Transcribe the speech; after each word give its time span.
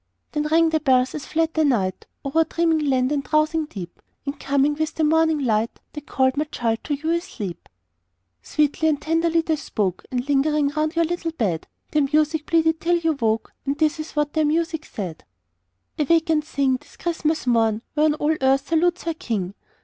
Then 0.31 0.47
rang 0.47 0.69
the 0.69 0.79
bells 0.79 1.13
as 1.13 1.27
fled 1.27 1.53
the 1.53 1.63
night 1.63 2.07
O'er 2.25 2.43
dreaming 2.43 2.79
land 2.89 3.11
and 3.11 3.23
drowsing 3.23 3.65
deep, 3.65 4.01
And 4.25 4.39
coming 4.39 4.73
with 4.73 4.95
the 4.95 5.03
morning 5.03 5.37
light, 5.37 5.79
They 5.93 6.01
called, 6.01 6.37
my 6.37 6.45
child, 6.45 6.79
to 6.85 6.95
you 6.95 7.11
asleep. 7.11 7.69
Sweetly 8.41 8.87
and 8.89 8.99
tenderly 8.99 9.41
they 9.41 9.57
spoke, 9.57 10.03
And 10.09 10.27
lingering 10.27 10.69
round 10.69 10.95
your 10.95 11.05
little 11.05 11.33
bed, 11.33 11.67
Their 11.91 12.01
music 12.11 12.47
pleaded 12.47 12.81
till 12.81 12.97
you 12.97 13.13
woke, 13.13 13.53
And 13.63 13.77
this 13.77 13.99
is 13.99 14.13
what 14.15 14.33
their 14.33 14.43
music 14.43 14.85
said: 14.85 15.23
"Awake 15.99 16.31
and 16.31 16.43
sing! 16.43 16.79
'tis 16.79 16.97
Christmas 16.97 17.45
morn, 17.45 17.83
Whereon 17.93 18.15
all 18.15 18.35
earth 18.41 18.69
salutes 18.69 19.03
her 19.03 19.13
King! 19.13 19.53